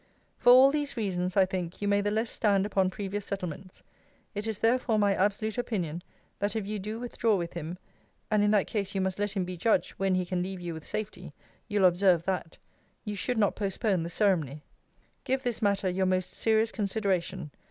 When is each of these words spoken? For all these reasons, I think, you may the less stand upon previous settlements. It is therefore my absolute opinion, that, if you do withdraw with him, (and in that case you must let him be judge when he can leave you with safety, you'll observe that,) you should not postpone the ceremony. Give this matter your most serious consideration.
For 0.39 0.51
all 0.51 0.71
these 0.71 0.97
reasons, 0.97 1.37
I 1.37 1.45
think, 1.45 1.79
you 1.79 1.87
may 1.87 2.01
the 2.01 2.09
less 2.09 2.31
stand 2.31 2.65
upon 2.65 2.89
previous 2.89 3.23
settlements. 3.23 3.83
It 4.33 4.47
is 4.47 4.57
therefore 4.57 4.97
my 4.97 5.13
absolute 5.13 5.59
opinion, 5.59 6.01
that, 6.39 6.55
if 6.55 6.65
you 6.65 6.79
do 6.79 6.99
withdraw 6.99 7.35
with 7.35 7.53
him, 7.53 7.77
(and 8.31 8.41
in 8.43 8.49
that 8.49 8.65
case 8.65 8.95
you 8.95 9.01
must 9.01 9.19
let 9.19 9.33
him 9.37 9.45
be 9.45 9.55
judge 9.57 9.91
when 9.97 10.15
he 10.15 10.25
can 10.25 10.41
leave 10.41 10.59
you 10.59 10.73
with 10.73 10.87
safety, 10.87 11.33
you'll 11.67 11.85
observe 11.85 12.23
that,) 12.23 12.57
you 13.05 13.13
should 13.13 13.37
not 13.37 13.55
postpone 13.55 14.01
the 14.01 14.09
ceremony. 14.09 14.63
Give 15.23 15.43
this 15.43 15.61
matter 15.61 15.87
your 15.87 16.07
most 16.07 16.31
serious 16.31 16.71
consideration. 16.71 17.51